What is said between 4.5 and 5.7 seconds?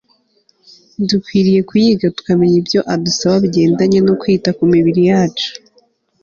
ku mibiri yacu